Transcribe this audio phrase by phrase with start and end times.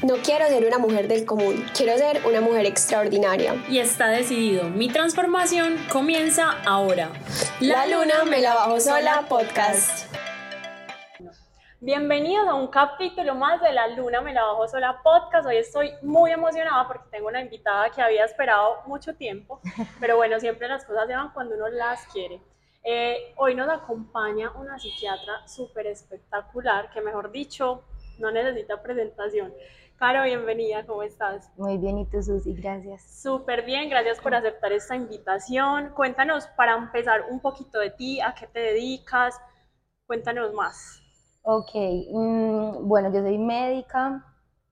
[0.00, 3.56] No quiero ser una mujer del común, quiero ser una mujer extraordinaria.
[3.68, 7.10] Y está decidido, mi transformación comienza ahora.
[7.58, 10.14] La, luna me la bajo sola podcast.
[11.80, 15.48] Bienvenidos a un capítulo más de La Luna Me la Bajo Sola podcast.
[15.48, 19.60] Hoy estoy muy emocionada porque tengo una invitada que había esperado mucho tiempo,
[20.00, 22.40] pero bueno, siempre las cosas se van cuando uno las quiere.
[22.84, 27.82] Eh, hoy nos acompaña una psiquiatra súper espectacular, que mejor dicho,
[28.18, 29.52] no necesita presentación.
[29.98, 31.50] Caro, bienvenida, ¿cómo estás?
[31.56, 32.54] Muy bien, ¿y tú, Susi?
[32.54, 33.20] Gracias.
[33.20, 35.92] Súper bien, gracias por aceptar esta invitación.
[35.96, 39.40] Cuéntanos, para empezar, un poquito de ti, a qué te dedicas,
[40.06, 41.02] cuéntanos más.
[41.42, 41.74] Ok,
[42.12, 44.24] mm, bueno, yo soy médica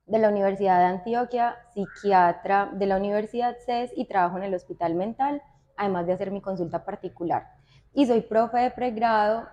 [0.06, 4.94] de la Universidad de Antioquia, psiquiatra de la Universidad CES y trabajo en el hospital
[4.94, 5.42] mental,
[5.76, 7.48] además de hacer mi consulta particular.
[7.92, 9.48] Y soy profe de pregrado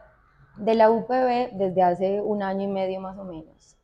[0.55, 3.75] de la UPB desde hace un año y medio más o menos.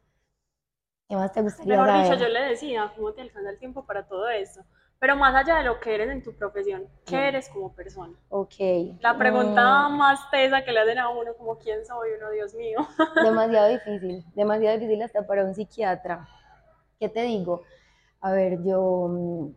[1.10, 4.06] ¿Qué más te gustaría Mejor dicho, yo le decía, ¿cómo te alcanza el tiempo para
[4.08, 4.64] todo eso?
[5.00, 7.20] Pero más allá de lo que eres en tu profesión, ¿qué mm.
[7.30, 8.14] eres como persona?
[8.30, 8.54] Ok.
[9.00, 9.98] La pregunta mm.
[9.98, 12.88] más tesa que le hacen a uno, como ¿quién soy uno, Dios mío?
[13.24, 16.28] Demasiado difícil, demasiado difícil hasta para un psiquiatra.
[17.00, 17.64] ¿Qué te digo?
[18.22, 19.56] A ver, yo mm,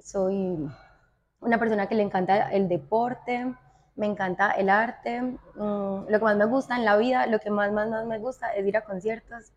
[0.00, 0.68] soy
[1.38, 3.54] una persona que le encanta el deporte,
[3.94, 7.70] me encanta el arte, lo que más me gusta en la vida, lo que más,
[7.70, 9.52] más, más me gusta es ir a conciertos,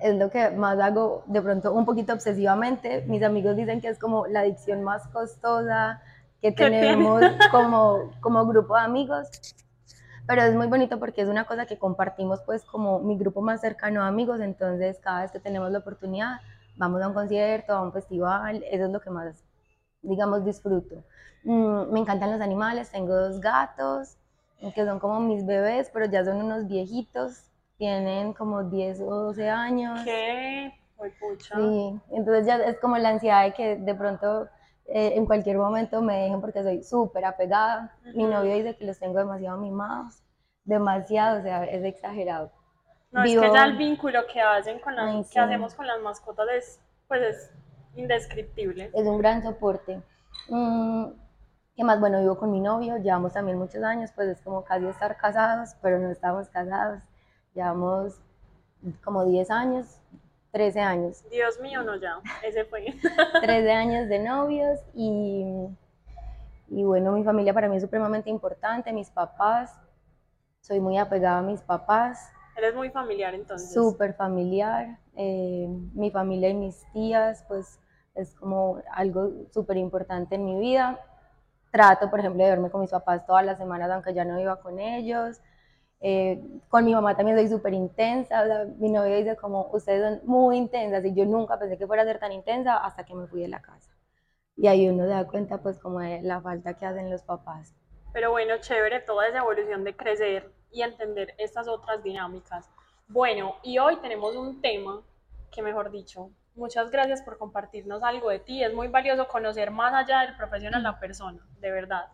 [0.00, 3.04] es lo que más hago de pronto un poquito obsesivamente.
[3.06, 6.02] Mis amigos dicen que es como la adicción más costosa
[6.40, 9.28] que tenemos como, como grupo de amigos.
[10.26, 13.60] Pero es muy bonito porque es una cosa que compartimos pues como mi grupo más
[13.60, 16.40] cercano de amigos, entonces cada vez que tenemos la oportunidad
[16.76, 19.44] vamos a un concierto, a un festival, eso es lo que más,
[20.02, 21.04] digamos, disfruto.
[21.44, 24.16] Mm, me encantan los animales, tengo dos gatos
[24.74, 29.48] que son como mis bebés, pero ya son unos viejitos, tienen como 10 o 12
[29.48, 30.00] años.
[30.04, 30.72] ¿Qué?
[30.96, 31.56] Muy pucha.
[31.56, 34.48] Sí, entonces ya es como la ansiedad de que de pronto
[34.86, 37.96] eh, en cualquier momento me dejen porque soy súper apegada.
[38.14, 40.22] Mi novio dice que los tengo demasiado mimados,
[40.64, 42.52] demasiado, o sea, es exagerado.
[43.10, 46.46] No, es que ya el vínculo que hacen con las, que hacemos con las mascotas
[46.52, 47.50] es, pues es
[47.94, 48.90] indescriptible.
[48.92, 50.02] Es un gran soporte.
[50.48, 51.06] Mm,
[51.76, 52.00] ¿Qué más?
[52.00, 55.76] Bueno, vivo con mi novio, llevamos también muchos años, pues es como casi estar casados,
[55.80, 57.00] pero no estamos casados.
[57.54, 58.20] Llevamos
[59.04, 60.00] como 10 años,
[60.52, 61.24] 13 años.
[61.30, 62.94] Dios mío, no ya, ese fue.
[63.42, 65.44] 13 años de novios y,
[66.68, 69.72] y bueno, mi familia para mí es supremamente importante, mis papás,
[70.60, 72.30] soy muy apegada a mis papás.
[72.56, 73.72] Eres muy familiar entonces.
[73.72, 77.80] Súper familiar, eh, mi familia y mis tías, pues
[78.14, 81.00] es como algo súper importante en mi vida.
[81.70, 84.60] Trato, por ejemplo, de verme con mis papás todas las semanas, aunque ya no viva
[84.60, 85.40] con ellos.
[86.06, 86.38] Eh,
[86.68, 88.44] con mi mamá también soy súper intensa,
[88.76, 92.04] mi novio dice como, ustedes son muy intensas y yo nunca pensé que fuera a
[92.04, 93.90] ser tan intensa hasta que me fui de la casa.
[94.54, 97.74] Y ahí uno se da cuenta pues como de la falta que hacen los papás.
[98.12, 102.70] Pero bueno, chévere toda esa evolución de crecer y entender estas otras dinámicas.
[103.08, 105.00] Bueno, y hoy tenemos un tema
[105.50, 108.62] que mejor dicho, muchas gracias por compartirnos algo de ti.
[108.62, 112.10] Es muy valioso conocer más allá del profesional la persona, de verdad.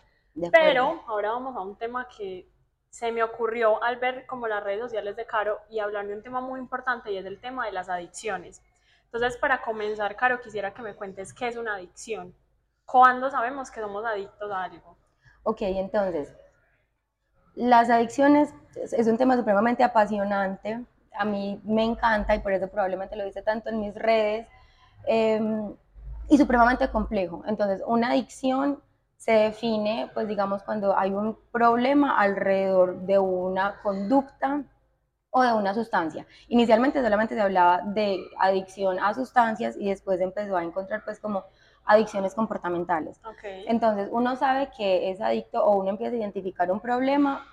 [0.53, 2.49] Pero ahora vamos a un tema que
[2.91, 6.23] se me ocurrió al ver como las redes sociales de Caro y hablar de un
[6.23, 8.63] tema muy importante y es el tema de las adicciones.
[9.05, 12.35] Entonces, para comenzar, Caro, quisiera que me cuentes qué es una adicción.
[12.85, 14.97] ¿Cuándo sabemos que somos adictos a algo?
[15.45, 16.35] Ok, entonces,
[17.55, 20.85] las adicciones es un tema supremamente apasionante.
[21.15, 24.47] A mí me encanta y por eso probablemente lo dice tanto en mis redes.
[25.07, 25.75] Em,
[26.29, 27.43] y supremamente complejo.
[27.47, 28.81] Entonces, una adicción
[29.21, 34.63] se define, pues digamos, cuando hay un problema alrededor de una conducta
[35.29, 36.27] o de una sustancia.
[36.49, 41.45] Inicialmente solamente se hablaba de adicción a sustancias y después empezó a encontrar pues como
[41.85, 43.21] adicciones comportamentales.
[43.67, 47.45] Entonces uno sabe que es adicto o uno empieza a identificar un problema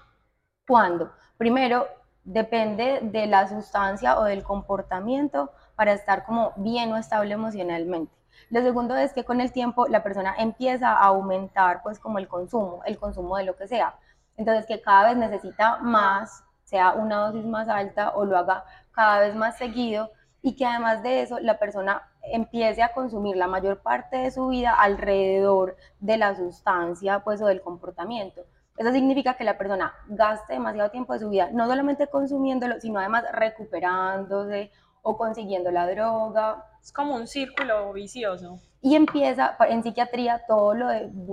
[0.66, 1.85] cuando, primero,
[2.23, 8.13] depende de la sustancia o del comportamiento para estar como bien o estable emocionalmente.
[8.50, 12.28] Lo segundo es que con el tiempo la persona empieza a aumentar pues como el
[12.28, 13.95] consumo, el consumo de lo que sea.
[14.38, 19.19] Entonces que cada vez necesita más, sea una dosis más alta o lo haga cada
[19.19, 20.12] vez más seguido
[20.42, 24.48] y que además de eso la persona empiece a consumir la mayor parte de su
[24.48, 28.45] vida alrededor de la sustancia pues o del comportamiento.
[28.78, 33.00] Eso significa que la persona gaste demasiado tiempo de su vida no solamente consumiéndolo, sino
[33.00, 36.65] además recuperándose o consiguiendo la droga.
[36.81, 38.59] Es como un círculo vicioso.
[38.81, 40.88] Y empieza, en psiquiatría todo lo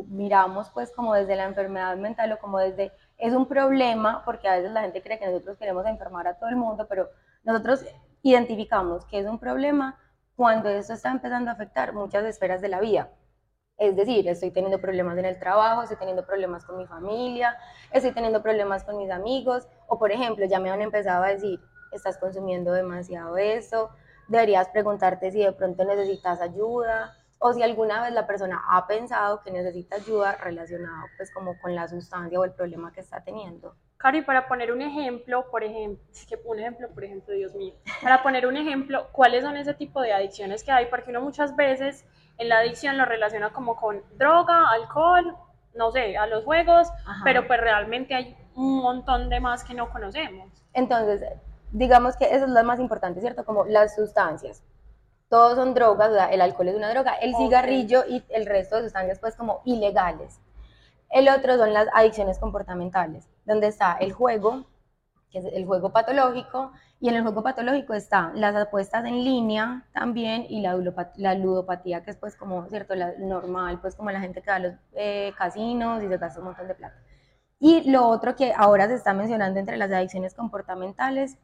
[0.08, 4.56] miramos pues como desde la enfermedad mental o como desde, es un problema, porque a
[4.56, 7.08] veces la gente cree que nosotros queremos enfermar a todo el mundo, pero
[7.44, 7.84] nosotros
[8.22, 9.98] identificamos que es un problema
[10.36, 13.10] cuando esto está empezando a afectar muchas esferas de la vida.
[13.76, 17.56] Es decir, estoy teniendo problemas en el trabajo, estoy teniendo problemas con mi familia,
[17.90, 21.60] estoy teniendo problemas con mis amigos, o por ejemplo, ya me han empezado a decir,
[21.96, 23.90] estás consumiendo demasiado eso,
[24.28, 27.14] deberías preguntarte si de pronto necesitas ayuda,
[27.46, 31.74] o si alguna vez la persona ha pensado que necesita ayuda relacionada pues como con
[31.74, 33.74] la sustancia o el problema que está teniendo.
[33.98, 36.02] Cari, para poner un ejemplo, por ejemplo,
[36.46, 40.14] un ejemplo, por ejemplo, Dios mío, para poner un ejemplo, ¿cuáles son ese tipo de
[40.14, 40.86] adicciones que hay?
[40.86, 42.06] Porque uno muchas veces
[42.38, 45.36] en la adicción lo relaciona como con droga, alcohol,
[45.74, 46.88] no sé, a los juegos,
[47.24, 50.50] pero pues realmente hay un montón de más que no conocemos.
[50.72, 51.22] Entonces,
[51.74, 53.44] digamos que eso es lo más importante, ¿cierto?
[53.44, 54.62] Como las sustancias.
[55.28, 58.76] Todos son drogas, o sea, el alcohol es una droga, el cigarrillo y el resto
[58.76, 60.40] de sustancias pues como ilegales.
[61.10, 64.66] El otro son las adicciones comportamentales, donde está el juego,
[65.30, 69.84] que es el juego patológico, y en el juego patológico están las apuestas en línea
[69.92, 70.78] también y la,
[71.16, 72.94] la ludopatía, que es pues como, ¿cierto?
[72.94, 76.38] La normal, pues como la gente que va a los eh, casinos y se gasta
[76.38, 77.02] un montón de plata.
[77.58, 81.36] Y lo otro que ahora se está mencionando entre las adicciones comportamentales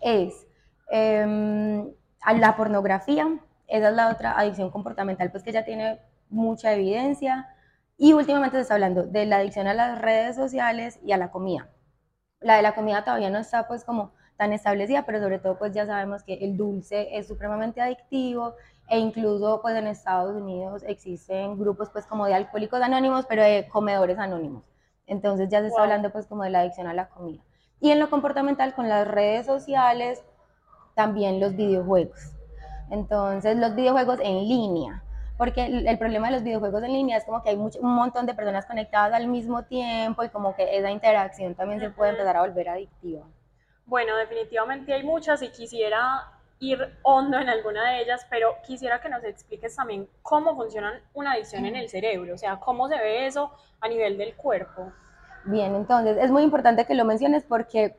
[0.00, 0.46] es
[0.90, 1.90] em,
[2.36, 3.26] la pornografía,
[3.66, 6.00] esa es la otra adicción comportamental, pues que ya tiene
[6.30, 7.48] mucha evidencia.
[7.96, 11.30] Y últimamente se está hablando de la adicción a las redes sociales y a la
[11.30, 11.68] comida.
[12.40, 15.72] La de la comida todavía no está pues como tan establecida, pero sobre todo pues
[15.74, 18.54] ya sabemos que el dulce es supremamente adictivo
[18.88, 23.68] e incluso pues en Estados Unidos existen grupos pues como de alcohólicos anónimos, pero de
[23.68, 24.62] comedores anónimos.
[25.06, 27.42] Entonces ya se está hablando pues como de la adicción a la comida.
[27.80, 30.22] Y en lo comportamental con las redes sociales,
[30.94, 32.32] también los videojuegos.
[32.90, 35.02] Entonces los videojuegos en línea,
[35.36, 38.26] porque el, problema de los videojuegos en línea es como que hay mucho, un montón
[38.26, 42.36] de personas conectadas al mismo tiempo y como que esa interacción también se puede empezar
[42.36, 43.22] a volver adictiva.
[43.86, 49.08] Bueno, definitivamente hay muchas y quisiera ir hondo en alguna de ellas, pero quisiera que
[49.08, 53.26] nos expliques también cómo funciona una adicción en el cerebro, o sea, cómo se ve
[53.26, 54.92] eso a nivel del cuerpo.
[55.44, 57.96] Bien, entonces es muy importante que lo menciones porque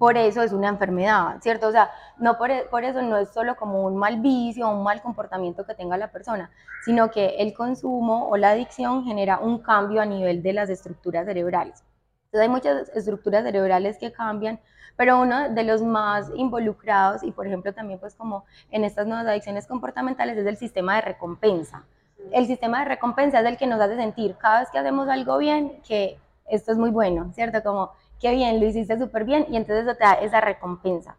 [0.00, 1.68] por eso es una enfermedad, ¿cierto?
[1.68, 4.82] O sea, no por, por, eso no es solo como un mal vicio o un
[4.82, 6.50] mal comportamiento que tenga la persona,
[6.86, 11.26] sino que el consumo o la adicción genera un cambio a nivel de las estructuras
[11.26, 11.84] cerebrales.
[12.24, 14.58] Entonces hay muchas estructuras cerebrales que cambian,
[14.96, 19.26] pero uno de los más involucrados y por ejemplo también pues como en estas nuevas
[19.26, 21.84] adicciones comportamentales es el sistema de recompensa.
[22.32, 25.38] El sistema de recompensa es el que nos hace sentir cada vez que hacemos algo
[25.38, 27.62] bien que esto es muy bueno, ¿cierto?
[27.62, 31.16] Como qué bien, lo hiciste súper bien y entonces eso te da esa recompensa.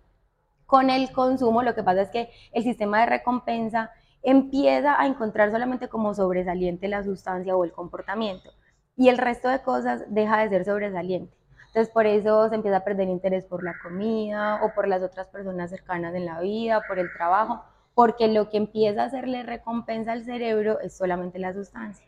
[0.66, 3.92] Con el consumo lo que pasa es que el sistema de recompensa
[4.24, 8.52] empieza a encontrar solamente como sobresaliente la sustancia o el comportamiento
[8.96, 11.36] y el resto de cosas deja de ser sobresaliente.
[11.68, 15.28] Entonces por eso se empieza a perder interés por la comida o por las otras
[15.28, 17.63] personas cercanas en la vida, por el trabajo,
[17.94, 22.06] porque lo que empieza a hacerle recompensa al cerebro es solamente la sustancia.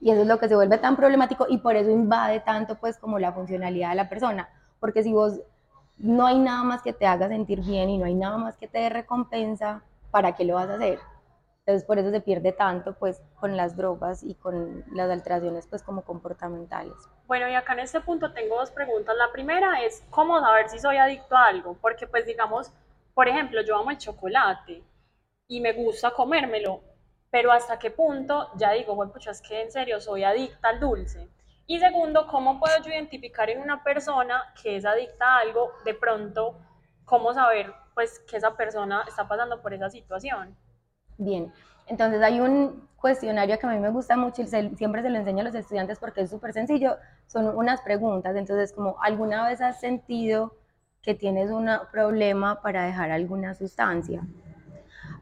[0.00, 2.98] Y eso es lo que se vuelve tan problemático y por eso invade tanto pues
[2.98, 4.48] como la funcionalidad de la persona,
[4.80, 5.40] porque si vos
[5.96, 8.68] no hay nada más que te haga sentir bien y no hay nada más que
[8.68, 11.00] te dé recompensa, ¿para qué lo vas a hacer?
[11.60, 15.82] Entonces por eso se pierde tanto pues con las drogas y con las alteraciones pues
[15.82, 16.94] como comportamentales.
[17.26, 19.14] Bueno, y acá en este punto tengo dos preguntas.
[19.18, 21.76] La primera es, ¿cómo saber si soy adicto a algo?
[21.82, 22.72] Porque pues digamos,
[23.18, 24.80] por ejemplo, yo amo el chocolate
[25.48, 26.82] y me gusta comérmelo,
[27.32, 30.78] pero hasta qué punto ya digo, bueno, pues es que en serio soy adicta al
[30.78, 31.28] dulce.
[31.66, 35.94] Y segundo, ¿cómo puedo yo identificar en una persona que es adicta a algo, de
[35.94, 36.60] pronto,
[37.04, 40.56] cómo saber pues que esa persona está pasando por esa situación?
[41.16, 41.52] Bien,
[41.88, 45.40] entonces hay un cuestionario que a mí me gusta mucho y siempre se lo enseño
[45.40, 46.96] a los estudiantes porque es súper sencillo.
[47.26, 50.54] Son unas preguntas, entonces como ¿alguna vez has sentido
[51.02, 54.22] que tienes un problema para dejar alguna sustancia?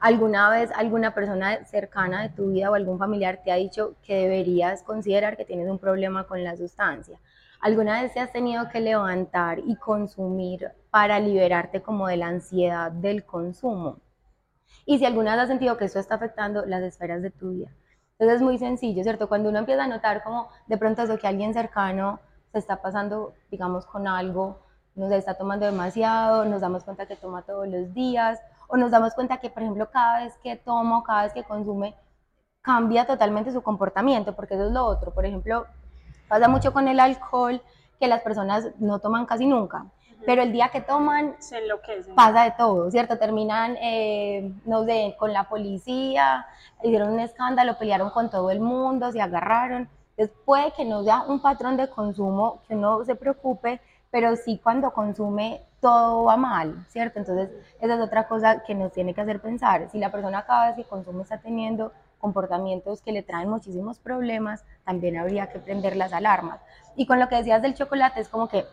[0.00, 4.14] ¿Alguna vez alguna persona cercana de tu vida o algún familiar te ha dicho que
[4.14, 7.18] deberías considerar que tienes un problema con la sustancia?
[7.60, 12.92] ¿Alguna vez te has tenido que levantar y consumir para liberarte como de la ansiedad
[12.92, 14.00] del consumo?
[14.86, 17.68] y si alguna vez has sentido que eso está afectando las esferas de tu vida.
[18.12, 19.28] Entonces es muy sencillo, ¿cierto?
[19.28, 22.20] Cuando uno empieza a notar como de pronto eso que alguien cercano
[22.52, 24.60] se está pasando, digamos, con algo,
[24.96, 29.14] nos está tomando demasiado, nos damos cuenta que toma todos los días, o nos damos
[29.14, 31.94] cuenta que, por ejemplo, cada vez que toma o cada vez que consume,
[32.62, 35.14] cambia totalmente su comportamiento, porque eso es lo otro.
[35.14, 35.66] Por ejemplo,
[36.28, 37.62] pasa mucho con el alcohol,
[38.00, 39.86] que las personas no toman casi nunca
[40.24, 42.14] pero el día que toman se enloquecen.
[42.14, 43.18] pasa de todo, ¿cierto?
[43.18, 46.46] Terminan, eh, no sé, con la policía,
[46.82, 49.88] hicieron un escándalo, pelearon con todo el mundo, se agarraron.
[50.16, 54.60] Entonces puede que no sea un patrón de consumo que uno se preocupe, pero sí
[54.62, 57.18] cuando consume todo va mal, ¿cierto?
[57.18, 59.88] Entonces, esa es otra cosa que nos tiene que hacer pensar.
[59.90, 64.64] Si la persona cada vez que consume está teniendo comportamientos que le traen muchísimos problemas,
[64.84, 66.60] también habría que prender las alarmas.
[66.96, 68.64] Y con lo que decías del chocolate, es como que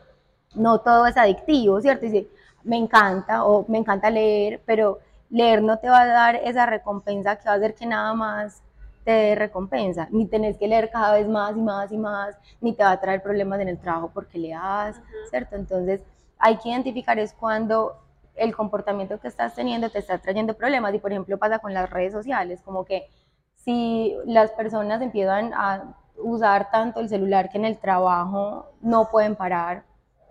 [0.56, 2.06] no todo es adictivo, ¿cierto?
[2.06, 2.28] Dice,
[2.64, 5.00] me encanta o me encanta leer, pero
[5.30, 8.64] leer no te va a dar esa recompensa que va a hacer que nada más
[9.04, 12.74] te dé recompensa, ni tenés que leer cada vez más y más y más, ni
[12.74, 15.56] te va a traer problemas en el trabajo porque leas, ¿cierto?
[15.56, 16.02] Entonces
[16.38, 17.98] hay que identificar es cuando
[18.36, 21.90] el comportamiento que estás teniendo te está trayendo problemas y por ejemplo pasa con las
[21.90, 23.08] redes sociales, como que
[23.56, 29.36] si las personas empiezan a usar tanto el celular que en el trabajo no pueden
[29.36, 29.84] parar,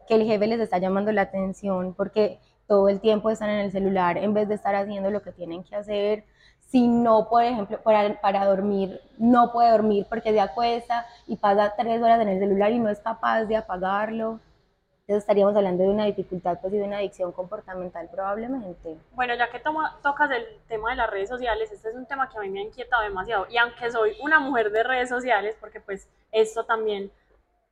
[0.07, 3.73] que el jefe les está llamando la atención porque todo el tiempo están en el
[3.73, 6.25] celular en vez de estar haciendo lo que tienen que hacer.
[6.73, 11.75] Si no, por ejemplo, para, para dormir, no puede dormir porque se acuesta y pasa
[11.77, 14.41] tres horas en el celular y no es capaz de apagarlo.
[15.01, 18.97] Entonces estaríamos hablando de una dificultad pues, y de una adicción comportamental probablemente.
[19.11, 22.31] Bueno, ya que toma, tocas el tema de las redes sociales, este es un tema
[22.31, 23.47] que a mí me ha inquietado demasiado.
[23.51, 27.11] Y aunque soy una mujer de redes sociales, porque pues esto también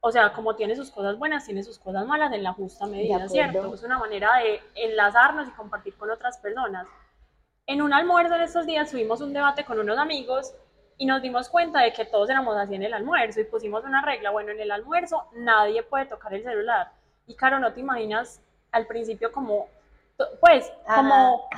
[0.02, 3.26] o sea, como tiene sus cosas buenas, tiene sus cosas malas en la justa medida,
[3.28, 3.72] ¿cierto?
[3.74, 6.86] Es una manera de enlazarnos y compartir con otras personas.
[7.70, 10.52] En un almuerzo de estos días tuvimos un debate con unos amigos
[10.98, 14.02] y nos dimos cuenta de que todos éramos así en el almuerzo y pusimos una
[14.02, 16.90] regla, bueno, en el almuerzo nadie puede tocar el celular.
[17.28, 19.68] Y claro, no te imaginas al principio como,
[20.40, 21.48] pues, como,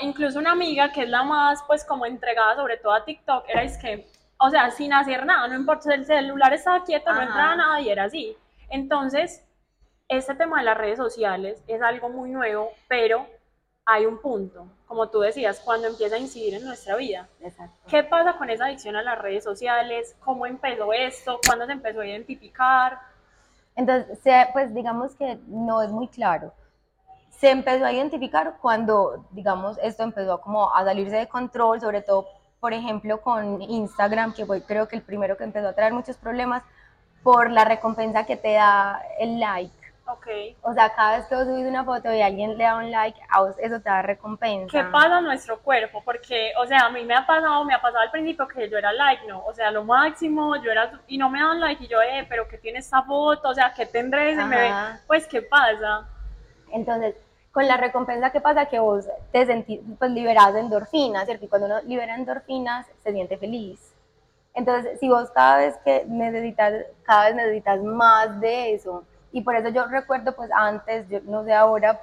[0.00, 3.62] incluso una amiga que es la más, pues, como entregada sobre todo a TikTok, era
[3.62, 4.06] es que
[4.38, 7.90] o sea, sin hacer nada, no importa, el celular estaba quieto, no entraba nada y
[7.90, 8.34] era así.
[8.70, 9.44] Entonces,
[10.08, 13.26] este tema de las redes sociales es algo muy nuevo, pero
[13.92, 17.28] hay un punto, como tú decías, cuando empieza a incidir en nuestra vida.
[17.40, 17.76] Exacto.
[17.88, 20.16] ¿Qué pasa con esa adicción a las redes sociales?
[20.20, 21.40] ¿Cómo empezó esto?
[21.44, 23.00] ¿Cuándo se empezó a identificar?
[23.74, 24.18] Entonces,
[24.52, 26.52] pues digamos que no es muy claro.
[27.30, 32.28] Se empezó a identificar cuando, digamos, esto empezó como a salirse de control, sobre todo
[32.60, 36.18] por ejemplo, con Instagram, que fue creo que el primero que empezó a traer muchos
[36.18, 36.62] problemas
[37.22, 39.74] por la recompensa que te da el like.
[40.16, 40.56] Okay.
[40.62, 43.20] O sea, cada vez que vos subís una foto y alguien le da un like,
[43.58, 44.70] eso te da recompensa.
[44.70, 46.02] ¿Qué pasa en nuestro cuerpo?
[46.04, 48.78] Porque, o sea, a mí me ha pasado, me ha pasado al principio que yo
[48.78, 49.44] era like, ¿no?
[49.44, 52.48] O sea, lo máximo, yo era, y no me dan like, y yo, eh, pero
[52.48, 53.50] ¿qué tiene esta foto?
[53.50, 54.34] O sea, ¿qué tendré?
[54.34, 54.72] Se me ve,
[55.06, 56.08] pues, ¿qué pasa?
[56.72, 57.14] Entonces,
[57.52, 58.66] con la recompensa, ¿qué pasa?
[58.66, 61.44] Que vos te sentís pues, liberado de endorfinas, ¿cierto?
[61.44, 63.94] Y cuando uno libera endorfinas, se siente feliz.
[64.54, 66.74] Entonces, si vos cada vez que necesitas,
[67.04, 71.44] cada vez necesitas más de eso, y por eso yo recuerdo, pues antes, yo no
[71.44, 72.00] sé ahora,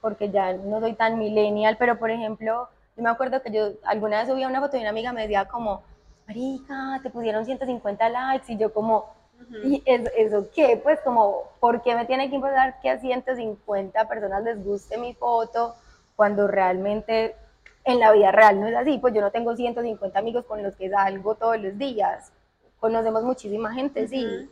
[0.00, 4.18] porque ya no soy tan millennial, pero por ejemplo, yo me acuerdo que yo alguna
[4.18, 5.82] vez subía una foto y una amiga me decía como,
[6.26, 9.20] Marica, te pusieron 150 likes, y yo como,
[9.64, 10.78] ¿Y eso, qué?
[10.82, 15.14] Pues como, ¿por qué me tiene que importar que a 150 personas les guste mi
[15.14, 15.74] foto
[16.14, 17.34] cuando realmente
[17.84, 18.98] en la vida real no es así?
[18.98, 22.32] Pues yo no tengo 150 amigos con los que salgo todos los días.
[22.78, 24.50] Conocemos muchísima gente, sí.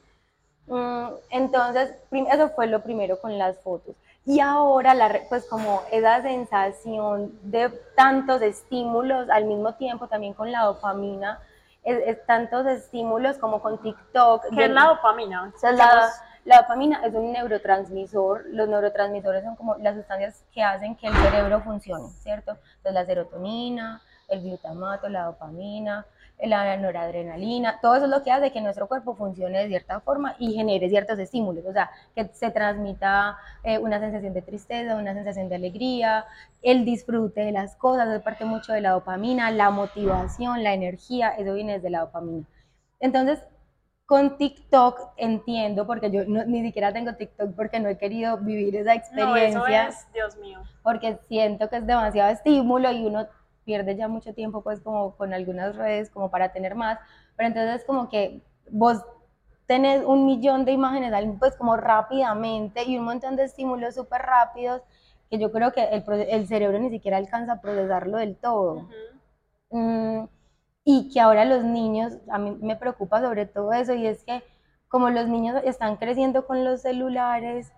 [0.68, 3.94] Mm, entonces, eso fue lo primero con las fotos.
[4.24, 10.52] Y ahora, la, pues como esa sensación de tantos estímulos al mismo tiempo, también con
[10.52, 11.40] la dopamina,
[11.82, 14.44] es, tantos estímulos como con TikTok.
[14.54, 15.52] ¿Qué es la dopamina?
[16.44, 18.44] la, dopamina es un neurotransmisor.
[18.50, 22.52] Los neurotransmisores son como las sustancias que hacen que el cerebro funcione, ¿cierto?
[22.76, 26.04] Entonces la serotonina, el glutamato, la dopamina,
[26.40, 30.36] la noradrenalina, todo eso es lo que hace que nuestro cuerpo funcione de cierta forma
[30.38, 35.14] y genere ciertos estímulos, o sea, que se transmita eh, una sensación de tristeza, una
[35.14, 36.24] sensación de alegría,
[36.62, 41.30] el disfrute de las cosas, es parte mucho de la dopamina, la motivación, la energía,
[41.30, 42.46] eso viene desde la dopamina.
[43.00, 43.42] Entonces,
[44.06, 48.94] con TikTok entiendo, porque yo ni siquiera tengo TikTok porque no he querido vivir esa
[48.94, 49.58] experiencia.
[49.58, 50.60] No, eso es, Dios mío.
[50.82, 53.26] Porque siento que es demasiado estímulo y uno
[53.68, 56.98] pierde ya mucho tiempo pues como con algunas redes como para tener más,
[57.36, 59.04] pero entonces como que vos
[59.66, 64.80] tenés un millón de imágenes pues como rápidamente y un montón de estímulos súper rápidos
[65.28, 68.88] que yo creo que el, el, cerebro ni siquiera alcanza a procesarlo del todo.
[69.70, 70.24] Mm,
[70.84, 74.42] y que ahora los niños, a mí me preocupa sobre todo eso y es que
[74.88, 77.70] como los niños están creciendo con los celulares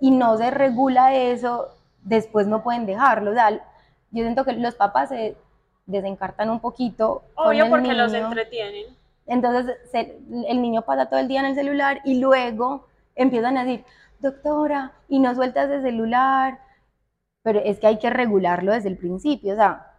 [0.00, 1.70] y no se regula eso,
[2.04, 3.32] después no pueden dejarlo.
[3.32, 3.60] O sea,
[4.14, 5.36] yo siento que los papás se
[5.86, 7.24] desencartan un poquito.
[7.34, 8.96] Obvio, porque los entretienen.
[9.26, 13.84] Entonces el niño pasa todo el día en el celular y luego empiezan a decir,
[14.20, 16.60] doctora, y no sueltas el celular.
[17.42, 19.52] Pero es que hay que regularlo desde el principio.
[19.52, 19.92] O sea,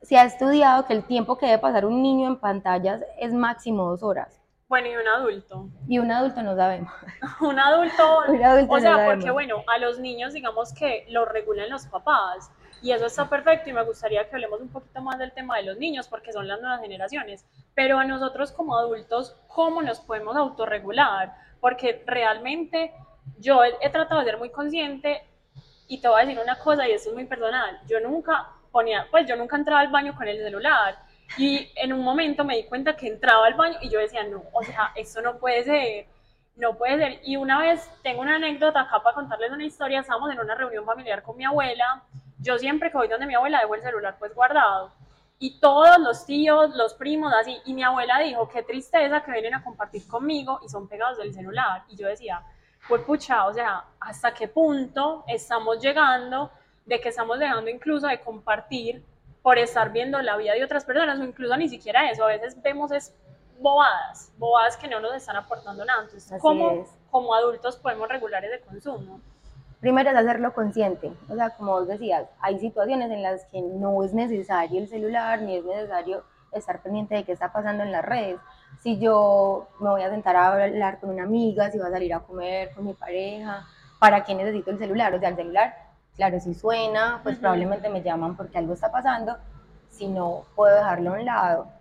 [0.00, 3.90] se ha estudiado que el tiempo que debe pasar un niño en pantallas es máximo
[3.90, 4.40] dos horas.
[4.68, 5.68] Bueno, y un adulto.
[5.86, 6.92] Y un adulto no sabemos.
[7.40, 9.14] un adulto, Un adulto o no sea, sabemos.
[9.14, 12.50] porque bueno, a los niños digamos que lo regulan los papás
[12.82, 15.64] y eso está perfecto y me gustaría que hablemos un poquito más del tema de
[15.64, 20.36] los niños porque son las nuevas generaciones, pero a nosotros como adultos, ¿cómo nos podemos
[20.36, 21.34] autorregular?
[21.60, 22.92] Porque realmente
[23.38, 25.22] yo he, he tratado de ser muy consciente
[25.86, 29.06] y te voy a decir una cosa y esto es muy personal, yo nunca ponía,
[29.10, 30.98] pues yo nunca entraba al baño con el celular
[31.36, 34.42] y en un momento me di cuenta que entraba al baño y yo decía, no,
[34.52, 36.06] o sea, esto no puede ser,
[36.56, 37.20] no puede ser.
[37.24, 40.84] Y una vez, tengo una anécdota acá para contarles una historia, estábamos en una reunión
[40.86, 42.02] familiar con mi abuela,
[42.38, 44.92] yo siempre que voy donde mi abuela dejo el celular pues guardado.
[45.40, 49.54] Y todos los tíos, los primos, así, y mi abuela dijo, qué tristeza que vienen
[49.54, 51.84] a compartir conmigo y son pegados del celular.
[51.88, 52.42] Y yo decía,
[52.88, 56.50] pues pucha, o sea, ¿hasta qué punto estamos llegando
[56.86, 59.04] de que estamos dejando incluso de compartir
[59.42, 62.60] por estar viendo la vida de otras personas o incluso ni siquiera eso, a veces
[62.60, 63.14] vemos es
[63.60, 66.02] bobadas, bobadas que no nos están aportando nada.
[66.02, 69.20] Entonces, ¿cómo como adultos podemos regular ese consumo?
[69.80, 74.02] Primero es hacerlo consciente, o sea, como vos decías, hay situaciones en las que no
[74.02, 78.04] es necesario el celular, ni es necesario estar pendiente de qué está pasando en las
[78.04, 78.40] redes.
[78.80, 82.12] Si yo me voy a sentar a hablar con una amiga, si voy a salir
[82.12, 83.66] a comer con mi pareja,
[84.00, 85.14] ¿para qué necesito el celular?
[85.14, 85.74] O sea, el celular,
[86.16, 89.36] claro, si suena, pues probablemente me llaman porque algo está pasando,
[89.90, 91.77] si no, puedo dejarlo a un lado.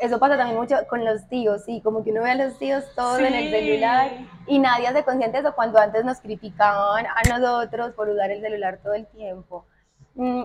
[0.00, 2.84] Eso pasa también mucho con los tíos, sí, como que uno ve a los tíos
[2.94, 4.10] todos en el celular
[4.46, 8.40] y nadie hace consciente de eso cuando antes nos criticaban a nosotros por usar el
[8.40, 9.66] celular todo el tiempo.
[10.14, 10.44] Mm,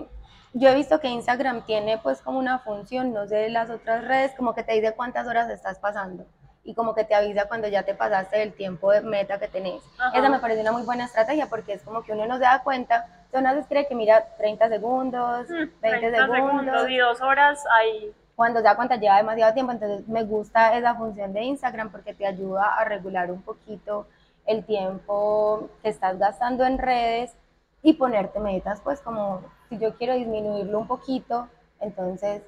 [0.52, 4.32] Yo he visto que Instagram tiene pues como una función, no sé, las otras redes,
[4.36, 6.24] como que te dice cuántas horas estás pasando
[6.64, 9.82] y como que te avisa cuando ya te pasaste el tiempo de meta que tenés.
[9.98, 10.18] Ajá.
[10.18, 12.62] Esa me parece una muy buena estrategia porque es como que uno no se da
[12.62, 18.12] cuenta, uno cree que mira 30 segundos, Mm, 20 30 segundos, y dos horas ahí.
[18.36, 22.12] Cuando se da cuenta lleva demasiado tiempo, entonces me gusta esa función de Instagram porque
[22.12, 24.06] te ayuda a regular un poquito
[24.44, 27.34] el tiempo que estás gastando en redes
[27.82, 29.40] y ponerte metas, pues como
[29.70, 31.48] si yo quiero disminuirlo un poquito,
[31.80, 32.42] entonces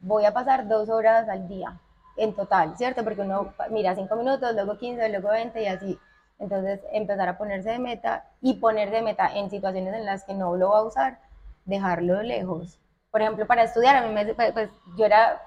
[0.00, 1.80] voy a pasar dos horas al día
[2.16, 3.02] en total, ¿cierto?
[3.02, 5.98] Porque uno mira cinco minutos, luego 15, luego 20 y así.
[6.38, 10.34] Entonces empezar a ponerse de meta y poner de meta en situaciones en las que
[10.34, 11.18] no lo va a usar,
[11.64, 12.78] dejarlo lejos
[13.10, 15.42] por ejemplo, para estudiar, a mí me, pues, pues, yo era,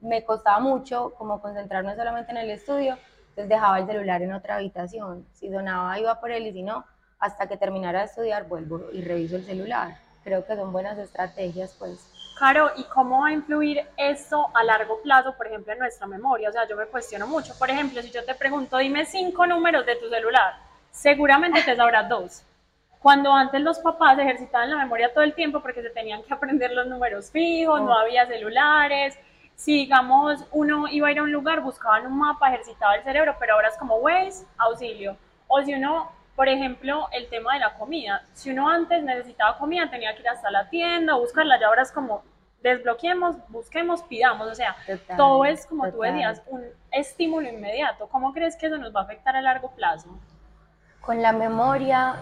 [0.00, 2.98] me costaba mucho como concentrarme solamente en el estudio,
[3.30, 5.26] entonces dejaba el celular en otra habitación.
[5.32, 6.84] Si sonaba, iba por él y si no,
[7.18, 9.96] hasta que terminara de estudiar, vuelvo y reviso el celular.
[10.24, 12.12] Creo que son buenas estrategias, pues.
[12.38, 16.50] Caro, ¿y cómo va a influir esto a largo plazo, por ejemplo, en nuestra memoria?
[16.50, 17.54] O sea, yo me cuestiono mucho.
[17.58, 20.54] Por ejemplo, si yo te pregunto, dime cinco números de tu celular,
[20.90, 22.42] seguramente te sabrás dos.
[23.06, 26.72] Cuando antes los papás ejercitaban la memoria todo el tiempo porque se tenían que aprender
[26.72, 27.98] los números fijos, no Oh.
[28.00, 29.16] había celulares.
[29.54, 33.36] Si, digamos, uno iba a ir a un lugar, buscaban un mapa, ejercitaba el cerebro,
[33.38, 35.16] pero ahora es como Waze, auxilio.
[35.46, 38.22] O si uno, por ejemplo, el tema de la comida.
[38.32, 41.92] Si uno antes necesitaba comida, tenía que ir hasta la tienda, buscarla, y ahora es
[41.92, 42.24] como
[42.60, 44.48] desbloqueemos, busquemos, pidamos.
[44.48, 46.12] O sea, Total, todo es, como tú total.
[46.12, 48.08] decías, un estímulo inmediato.
[48.08, 50.08] ¿Cómo crees que eso nos va a afectar a largo plazo?
[51.00, 52.16] Con la memoria,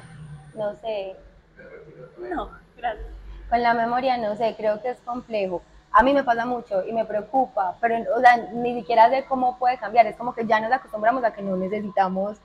[0.54, 1.16] no sé,
[2.18, 3.06] No, gracias.
[3.48, 5.62] con la memoria, no sé, creo que es complejo.
[5.92, 9.58] A mí me pasa mucho y me preocupa, pero o sea, ni siquiera sé cómo
[9.58, 10.06] puede cambiar.
[10.06, 12.38] Es como que ya nos acostumbramos a que no necesitamos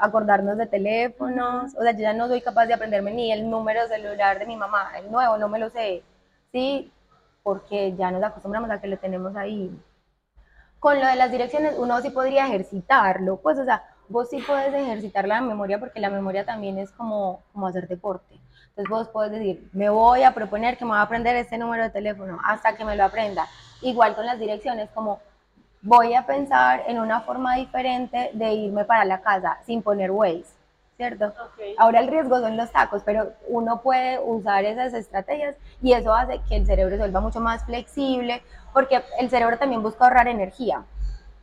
[0.00, 1.74] acordarnos de teléfonos.
[1.76, 4.56] O sea, yo ya no soy capaz de aprenderme ni el número celular de mi
[4.56, 6.02] mamá, el nuevo, no me lo sé.
[6.52, 6.92] Sí,
[7.42, 9.70] porque ya nos acostumbramos a que lo tenemos ahí.
[10.78, 14.74] Con lo de las direcciones, uno sí podría ejercitarlo, pues, o sea, vos sí puedes
[14.74, 18.38] ejercitar la memoria porque la memoria también es como, como hacer deporte.
[18.70, 21.84] Entonces vos puedes decir, me voy a proponer que me voy a aprender este número
[21.84, 23.46] de teléfono hasta que me lo aprenda.
[23.80, 25.20] Igual con las direcciones, como
[25.82, 30.44] voy a pensar en una forma diferente de irme para la casa sin poner Waze,
[30.96, 31.26] ¿cierto?
[31.26, 31.60] Ok.
[31.78, 36.40] Ahora el riesgo son los tacos, pero uno puede usar esas estrategias y eso hace
[36.48, 38.42] que el cerebro se vuelva mucho más flexible,
[38.72, 40.84] porque el cerebro también busca ahorrar energía.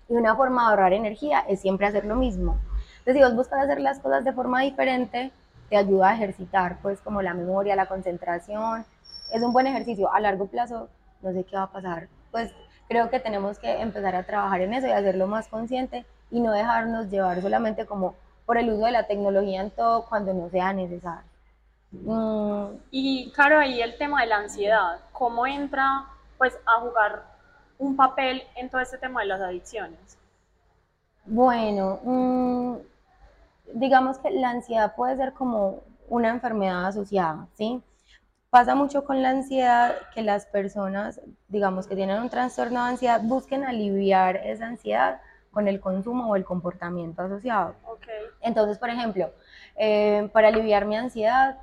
[0.09, 2.59] Y una forma de ahorrar energía es siempre hacer lo mismo.
[2.99, 5.31] Entonces, si vos buscas hacer las cosas de forma diferente,
[5.69, 8.85] te ayuda a ejercitar, pues, como la memoria, la concentración.
[9.33, 10.11] Es un buen ejercicio.
[10.13, 10.89] A largo plazo,
[11.21, 12.07] no sé qué va a pasar.
[12.31, 12.53] Pues,
[12.87, 16.51] creo que tenemos que empezar a trabajar en eso y hacerlo más consciente y no
[16.51, 18.15] dejarnos llevar solamente como
[18.45, 21.29] por el uso de la tecnología en todo cuando no sea necesario.
[21.91, 26.05] Mm, Y claro, ahí el tema de la ansiedad, ¿cómo entra
[26.37, 27.23] pues a jugar
[27.77, 30.17] un papel en todo este tema de las adicciones?
[31.25, 32.75] Bueno, mm,
[33.73, 37.81] digamos que la ansiedad puede ser como una enfermedad asociada, ¿sí?
[38.49, 43.21] Pasa mucho con la ansiedad que las personas, digamos que tienen un trastorno de ansiedad,
[43.21, 45.19] busquen aliviar esa ansiedad
[45.51, 47.75] con el consumo o el comportamiento asociado.
[47.85, 48.07] Ok.
[48.41, 49.31] Entonces, por ejemplo,
[49.75, 51.57] eh, para aliviar mi ansiedad,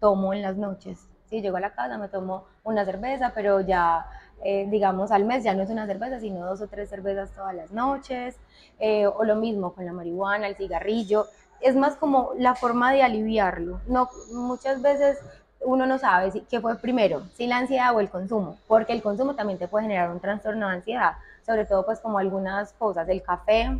[0.00, 1.08] tomo en las noches.
[1.24, 4.06] Si llego a la casa, me tomo una cerveza, pero ya,
[4.44, 7.54] eh, digamos, al mes ya no es una cerveza, sino dos o tres cervezas todas
[7.54, 8.36] las noches.
[8.78, 11.26] Eh, o lo mismo con la marihuana, el cigarrillo.
[11.60, 13.80] Es más como la forma de aliviarlo.
[13.86, 15.18] No, muchas veces
[15.60, 19.02] uno no sabe si, qué fue primero, si la ansiedad o el consumo, porque el
[19.02, 21.12] consumo también te puede generar un trastorno de ansiedad,
[21.44, 23.78] sobre todo pues como algunas cosas, el café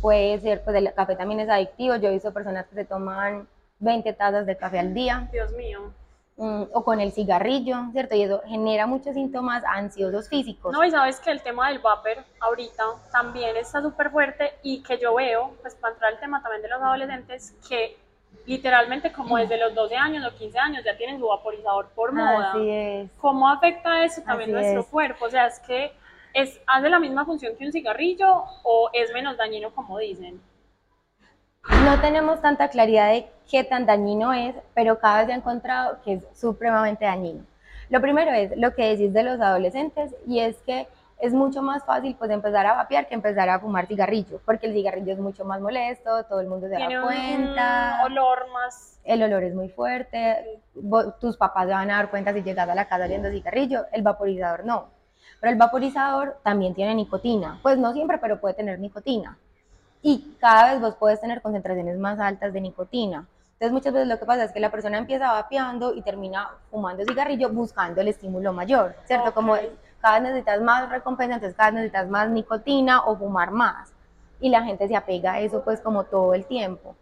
[0.00, 3.48] puede ser, pues el café también es adictivo, yo he visto personas que se toman
[3.80, 5.92] 20 tazas de café al día, Dios mío.
[6.36, 8.14] Mm, o con el cigarrillo, ¿cierto?
[8.14, 10.72] Y eso genera muchos síntomas ansiosos físicos.
[10.72, 14.98] No, y sabes que el tema del vapor ahorita también está súper fuerte y que
[14.98, 17.96] yo veo, pues para entrar al tema también de los adolescentes, que
[18.46, 22.50] literalmente como desde los 12 años o 15 años ya tienen su vaporizador por moda.
[22.50, 23.10] Así es.
[23.18, 24.86] ¿Cómo afecta eso también Así nuestro es.
[24.86, 25.24] cuerpo?
[25.26, 25.92] O sea, es que
[26.34, 30.40] es, hace la misma función que un cigarrillo o es menos dañino como dicen.
[31.70, 36.14] No tenemos tanta claridad de qué tan dañino es, pero cada vez he encontrado que
[36.14, 37.44] es supremamente dañino.
[37.88, 40.88] Lo primero es lo que decís de los adolescentes y es que
[41.20, 44.72] es mucho más fácil pues empezar a vapear que empezar a fumar cigarrillo, porque el
[44.74, 48.98] cigarrillo es mucho más molesto, todo el mundo se Tiene da un cuenta, olor más...
[49.04, 50.60] el olor es muy fuerte,
[51.20, 54.02] tus papás se van a dar cuenta si llegas a la casa oliendo cigarrillo, el
[54.02, 54.88] vaporizador no.
[55.40, 59.38] Pero el vaporizador también tiene nicotina, pues no siempre, pero puede tener nicotina.
[60.06, 63.26] Y cada vez vos puedes tener concentraciones más altas de nicotina.
[63.54, 67.02] Entonces muchas veces lo que pasa es que la persona empieza vapeando y termina fumando
[67.04, 69.30] cigarrillo buscando el estímulo mayor, ¿cierto?
[69.30, 69.34] Ok.
[69.34, 69.56] Como
[70.02, 73.94] cada vez necesitas más recompensa, entonces cada vez necesitas más nicotina o fumar más.
[74.40, 76.94] Y la gente se apega a eso pues como todo el tiempo.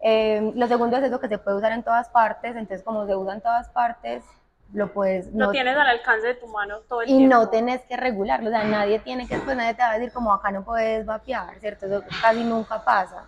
[0.00, 3.14] Eh, lo segundo es eso que se puede usar en todas partes, entonces como se
[3.14, 4.24] usa en todas partes,
[4.72, 5.26] lo puedes...
[5.34, 7.36] Lo no- tienes al alcance de tu mano todo el y tiempo.
[7.36, 10.12] no tenés que regularlo, o sea, nadie tiene que, pues nadie te va a decir
[10.12, 11.86] como acá no puedes vapear, ¿cierto?
[11.86, 13.24] Eso casi nunca pasa.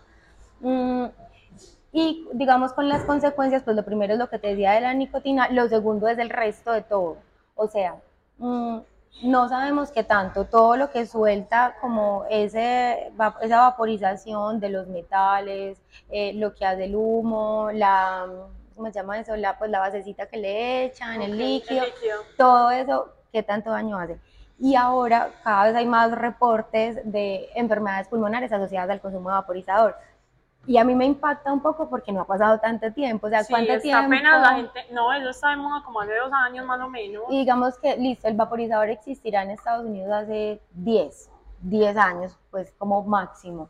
[0.61, 1.07] Mm,
[1.93, 4.95] y digamos con las consecuencias, pues lo primero es lo que te decía de la
[4.95, 7.19] nicotina, lo segundo es el resto de todo.
[7.55, 7.97] O sea,
[8.39, 8.79] mm,
[9.23, 15.79] no sabemos qué tanto, todo lo que suelta como ese, esa vaporización de los metales,
[16.11, 18.27] eh, lo que hace el humo, la,
[18.75, 19.37] ¿cómo se llama eso?
[19.37, 22.17] La, pues la basecita que le echan, el Ok, líquido, El líquido.
[22.37, 24.19] todo eso, qué tanto daño hace.
[24.59, 29.97] Y ahora cada vez hay más reportes de enfermedades pulmonares asociadas al consumo de vaporizador.
[30.67, 33.27] Y a mí me impacta un poco porque no ha pasado tanto tiempo.
[33.27, 34.07] O sea, Sí, ¿cuánto está tiempo?
[34.07, 34.81] apenas la gente...
[34.93, 37.25] No, eso está de moda como hace dos años más o menos.
[37.29, 42.73] Y digamos que, listo, el vaporizador existirá en Estados Unidos hace 10, 10 años, pues
[42.79, 43.69] como máximo.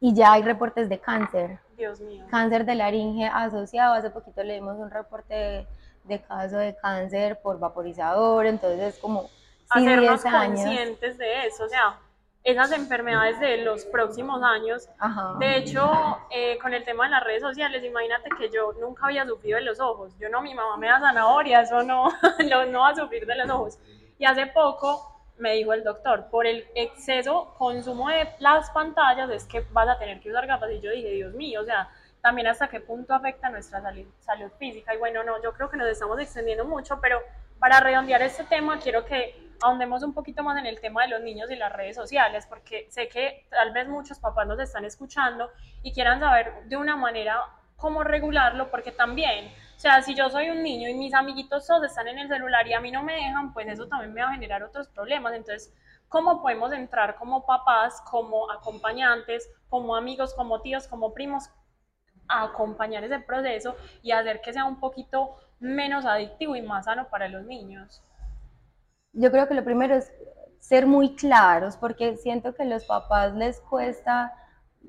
[0.00, 2.24] Y ya hay reportes de cáncer, Dios mío.
[2.30, 3.94] cáncer de laringe asociado.
[3.94, 5.66] Hace poquito leímos un reporte de,
[6.04, 9.30] de caso de cáncer por vaporizador, entonces es como sí,
[9.70, 10.60] Hacernos 10 años.
[10.60, 11.98] conscientes de eso, o sea,
[12.44, 15.34] esas enfermedades de los próximos años Ajá.
[15.38, 15.86] De hecho,
[16.30, 19.64] eh, con el tema de las redes sociales, imagínate que yo nunca había sufrido de
[19.64, 20.16] los ojos.
[20.18, 22.08] Yo no, mi mamá me da zanahoria, eso no,
[22.50, 23.78] no, no va a sufrir de los ojos.
[24.18, 29.44] Y hace poco me dijo el doctor, por el exceso consumo de las pantallas es
[29.44, 30.70] que vas a tener que usar gafas.
[30.72, 31.88] Y yo dije, Dios mío, o sea,
[32.20, 34.94] también hasta qué punto afecta nuestra salud, salud física.
[34.94, 37.20] Y bueno, no, yo creo que nos estamos extendiendo mucho, pero
[37.58, 41.22] para redondear este tema, quiero que ahondemos un poquito más en el tema de los
[41.22, 45.50] niños y las redes sociales, porque sé que tal vez muchos papás nos están escuchando
[45.82, 47.42] y quieran saber de una manera
[47.76, 51.84] cómo regularlo, porque también, o sea, si yo soy un niño y mis amiguitos todos
[51.84, 54.30] están en el celular y a mí no me dejan, pues eso también me va
[54.30, 55.32] a generar otros problemas.
[55.34, 55.72] Entonces,
[56.08, 61.48] ¿cómo podemos entrar como papás, como acompañantes, como amigos, como tíos, como primos,
[62.26, 67.06] a acompañar ese proceso y hacer que sea un poquito menos adictivo y más sano
[67.08, 68.02] para los niños?
[69.12, 70.12] Yo creo que lo primero es
[70.58, 74.34] ser muy claros, porque siento que a los papás les cuesta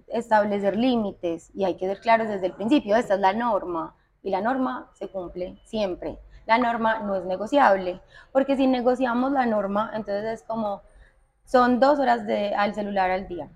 [0.07, 2.95] establecer límites y hay que ser claros desde el principio.
[2.95, 6.19] Esta es la norma y la norma se cumple siempre.
[6.45, 8.01] La norma no es negociable,
[8.31, 10.81] porque si negociamos la norma, entonces es como,
[11.45, 13.49] son dos horas de, al celular al día.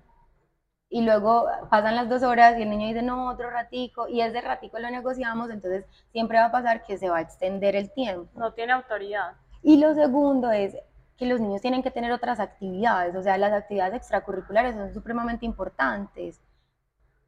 [0.88, 4.40] Y luego pasan las dos horas y el niño dice, no, otro ratico, y ese
[4.40, 8.30] ratico lo negociamos, entonces siempre va a pasar que se va a extender el tiempo.
[8.38, 9.32] No tiene autoridad.
[9.62, 10.76] Y lo segundo es
[11.16, 15.46] que los niños tienen que tener otras actividades, o sea, las actividades extracurriculares son supremamente
[15.46, 16.40] importantes.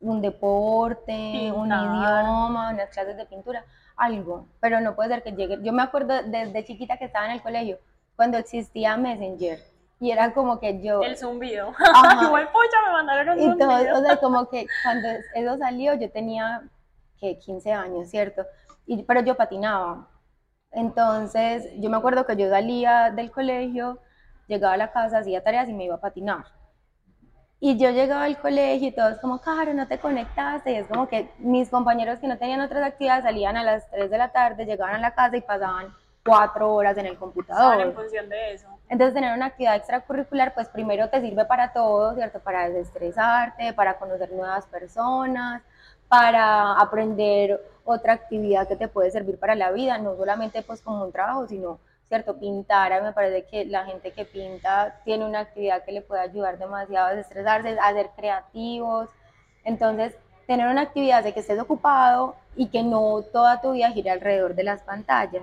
[0.00, 3.64] Un deporte, un idioma, unas clases de pintura,
[3.96, 5.58] algo, pero no puede ser que llegue.
[5.62, 7.78] Yo me acuerdo desde chiquita que estaba en el colegio,
[8.14, 9.58] cuando existía Messenger,
[9.98, 11.02] y era como que yo...
[11.02, 11.72] El zumbido.
[12.22, 13.98] Igual pucha, me mandaron un Y todo, zumbido.
[13.98, 16.62] o sea, como que cuando eso salió yo tenía
[17.18, 18.44] que 15 años, ¿cierto?
[18.86, 20.08] Y, pero yo patinaba.
[20.70, 23.98] Entonces, yo me acuerdo que yo salía del colegio,
[24.46, 26.44] llegaba a la casa, hacía tareas y me iba a patinar.
[27.58, 30.72] Y yo llegaba al colegio y todos como, Caro, no te conectaste.
[30.72, 34.10] Y es como que mis compañeros que no tenían otras actividades salían a las 3
[34.10, 37.80] de la tarde, llegaban a la casa y pasaban cuatro horas en el computador.
[37.80, 38.66] en función de eso.
[38.88, 42.40] Entonces, tener una actividad extracurricular, pues primero te sirve para todo, ¿cierto?
[42.40, 45.62] Para desestresarte, para conocer nuevas personas,
[46.08, 51.04] para aprender otra actividad que te puede servir para la vida, no solamente pues como
[51.04, 52.38] un trabajo, sino, ¿cierto?
[52.38, 56.02] Pintar, a mí me parece que la gente que pinta tiene una actividad que le
[56.02, 59.08] puede ayudar demasiado a desestresarse, a ser creativos.
[59.64, 60.16] Entonces,
[60.46, 64.54] tener una actividad de que estés ocupado y que no toda tu vida gire alrededor
[64.54, 65.42] de las pantallas.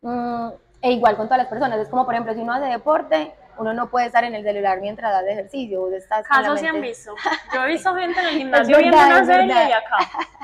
[0.00, 0.48] Mm,
[0.80, 3.74] e igual con todas las personas, es como por ejemplo si uno hace deporte, uno
[3.74, 5.80] no puede estar en el celular mientras hace ejercicio.
[5.80, 7.14] Vos estás Casos se han visto.
[7.52, 9.98] Yo he visto gente en el gimnasio viendo una serie y acá.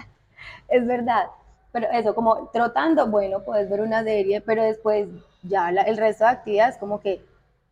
[0.69, 1.27] es verdad.
[1.75, 5.09] Pero eso, como trotando, bueno, puedes ver una serie, pero después
[5.43, 7.21] ya el resto de actividades, como que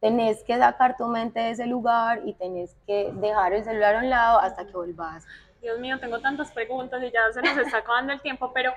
[0.00, 3.98] tenés que sacar tu mente de ese lugar y tenés que dejar el celular a
[4.00, 5.24] un lado hasta que volvás.
[5.60, 8.72] Dios mío, tengo tantas preguntas y ya se nos está acabando el tiempo, pero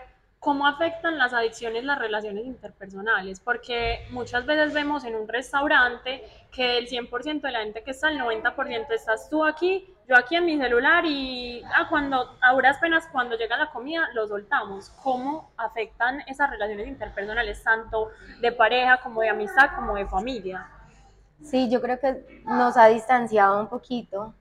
[0.45, 3.39] ¿Cómo afectan las adicciones las relaciones interpersonales?
[3.39, 8.10] Porque muchas veces vemos en un restaurante que el 100% de la gente que está,
[8.10, 12.77] el 90% estás tú aquí, yo aquí en mi celular y ah, cuando, a duras
[12.77, 14.91] penas cuando llega la comida lo soltamos.
[15.01, 20.69] ¿Cómo afectan esas relaciones interpersonales, tanto de pareja como de amistad como de familia?
[21.41, 24.36] Sí, yo creo que nos ha distanciado un poquito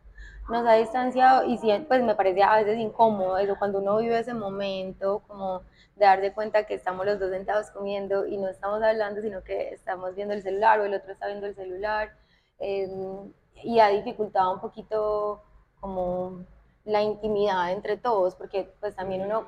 [0.48, 4.34] nos ha distanciado y pues me parece a veces incómodo eso cuando uno vive ese
[4.34, 5.62] momento como
[5.96, 9.42] de dar de cuenta que estamos los dos sentados comiendo y no estamos hablando, sino
[9.42, 12.12] que estamos viendo el celular o el otro está viendo el celular.
[12.58, 15.42] Em, y ha dificultado un poquito
[15.80, 16.44] como
[16.84, 19.44] la intimidad entre todos, porque pues también uno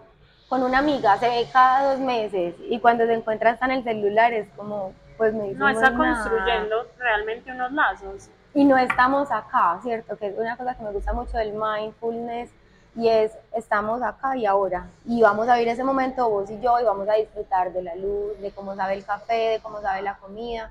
[0.49, 3.85] con una amiga se ve cada dos meses y cuando se encuentra está en el
[3.85, 8.31] celular es como, pues no No está construyendo realmente unos lazos.
[8.55, 10.17] Y no estamos acá, ¿cierto?
[10.17, 12.51] Que es una cosa que me gusta mucho del mindfulness
[12.97, 16.81] y es estamos acá y ahora y vamos a vivir ese momento vos y yo
[16.81, 20.03] y vamos a disfrutar de la luz, de cómo sabe el café, de cómo sabe
[20.03, 20.71] la comida.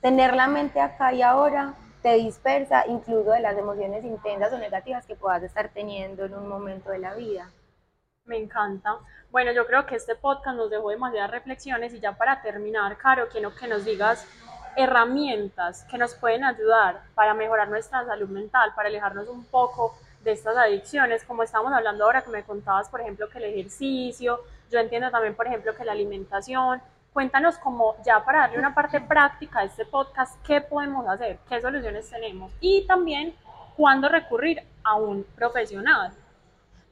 [0.00, 5.04] Tener la mente acá y ahora te dispersa incluso de las emociones intensas o negativas
[5.04, 7.50] que puedas estar teniendo en un momento de la vida.
[8.24, 8.96] Me encanta.
[9.30, 13.28] Bueno, yo creo que este podcast nos dejó demasiadas reflexiones y ya para terminar, Caro,
[13.28, 14.26] quiero que nos digas
[14.76, 20.32] herramientas que nos pueden ayudar para mejorar nuestra salud mental, para alejarnos un poco de
[20.32, 24.78] estas adicciones, como estamos hablando ahora que me contabas, por ejemplo, que el ejercicio, yo
[24.78, 26.82] entiendo también, por ejemplo, que la alimentación.
[27.12, 31.60] Cuéntanos como ya para darle una parte práctica a este podcast, qué podemos hacer, qué
[31.60, 33.34] soluciones tenemos y también
[33.76, 36.12] cuándo recurrir a un profesional.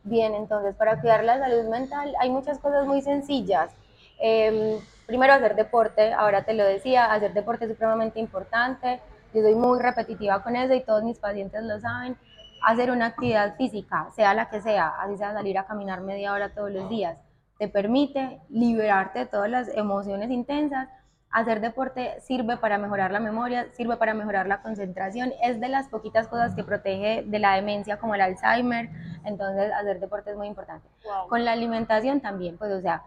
[0.03, 3.73] Bien, entonces para cuidar la salud mental hay muchas cosas muy sencillas.
[4.19, 9.01] Em, primero hacer deporte, ahora te lo decía, hacer deporte es supremamente importante.
[9.35, 12.17] Yo soy muy repetitiva con eso y todos mis pacientes lo saben
[12.63, 16.55] hacer una actividad física, sea la que sea, así sea salir a caminar media hora
[16.55, 17.19] todos los días,
[17.59, 20.89] te permite liberarte de todas las emociones intensas.
[21.31, 25.89] Hacer deporte sirve para mejorar la memoria, sirve para mejorar la concentración, es de las
[25.89, 28.89] poquitas cosas que protege de la demencia como el Alzheimer,
[29.25, 30.89] entonces hacer deporte es muy importante.
[31.29, 33.03] Con la alimentación también, pues o sea,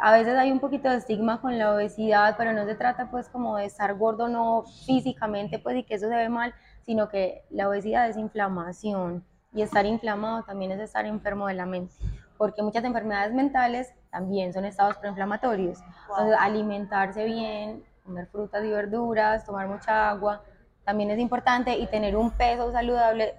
[0.00, 3.28] a veces hay un poquito de estigma con la obesidad, pero no se trata pues
[3.28, 6.54] como de estar gordo no físicamente, pues y que eso se ve mal,
[6.90, 9.24] sino que la obesidad es inflamación
[9.54, 11.94] y estar inflamado también es estar enfermo de la mente,
[12.36, 15.78] porque muchas enfermedades mentales también son estados preinflamatorios.
[16.08, 20.42] Entonces, alimentarse bien, comer frutas y verduras, tomar mucha agua,
[20.84, 23.36] también es importante y tener un peso saludable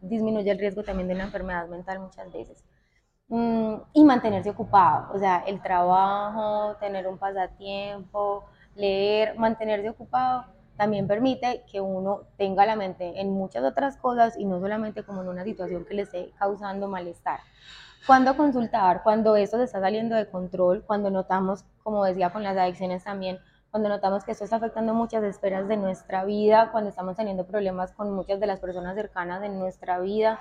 [0.00, 2.64] disminuye el riesgo también de una enfermedad mental muchas veces.
[3.26, 8.44] Mm, y mantenerse ocupado, o sea, el trabajo, tener un pasatiempo,
[8.76, 14.44] leer, mantenerse ocupado también permite que uno tenga la mente en muchas otras cosas y
[14.44, 17.40] no solamente como en una situación que le esté causando malestar.
[18.06, 22.56] Cuando consultar, cuando esto se está saliendo de control, cuando notamos, como decía con las
[22.56, 23.38] adicciones también,
[23.70, 27.92] cuando notamos que esto está afectando muchas esferas de nuestra vida, cuando estamos teniendo problemas
[27.92, 30.40] con muchas de las personas cercanas de nuestra vida,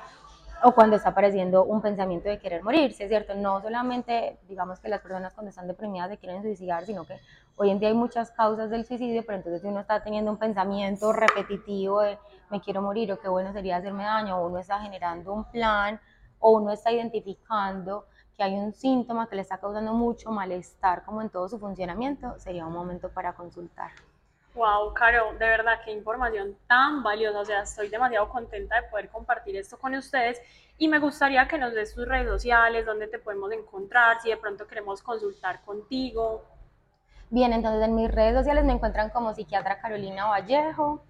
[0.63, 3.33] o cuando está apareciendo un pensamiento de querer morirse, ¿cierto?
[3.35, 7.19] No solamente, digamos que las personas cuando están deprimidas se quieren suicidar, sino que
[7.55, 10.37] hoy en día hay muchas causas del suicidio, pero entonces si uno está teniendo un
[10.37, 12.17] pensamiento repetitivo de
[12.49, 15.99] me quiero morir o qué bueno sería hacerme daño, o uno está generando un plan,
[16.39, 21.21] o uno está identificando que hay un síntoma que le está causando mucho malestar como
[21.21, 23.91] en todo su funcionamiento, sería un momento para consultar.
[24.53, 27.39] Wow, Caro, de verdad, qué información tan valiosa.
[27.39, 30.41] O sea, estoy demasiado contenta de poder compartir esto con ustedes
[30.77, 34.37] y me gustaría que nos des tus redes sociales, dónde te podemos encontrar, si de
[34.37, 36.43] pronto queremos consultar contigo.
[37.31, 41.01] Bien, entonces en mis redes sociales me encuentran como psiquiatra Carolina Vallejo.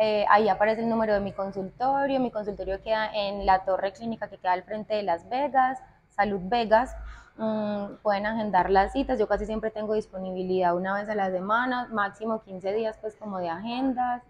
[0.00, 2.20] Eh, ahí aparece el número de mi consultorio.
[2.20, 6.40] Mi consultorio queda en la torre clínica que queda al frente de Las Vegas, Salud
[6.44, 6.96] Vegas.
[7.38, 9.18] Mm, pueden agendar las citas.
[9.18, 13.38] Yo casi siempre tengo disponibilidad una vez a la semana, máximo 15 días pues como
[13.38, 14.22] de agendas.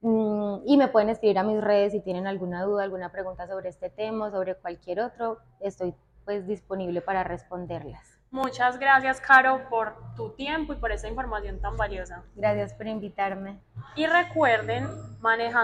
[0.00, 3.68] Mm, y me pueden escribir a mis redes si tienen alguna duda, alguna pregunta sobre
[3.68, 5.40] este tema, sobre cualquier otro.
[5.60, 8.15] Estoy pues disponible para responderlas.
[8.36, 12.22] Muchas gracias, Caro, por tu tiempo y por esa información tan valiosa.
[12.34, 13.60] Gracias por invitarme.
[13.94, 14.86] Y recuerden,
[15.20, 15.54] manejando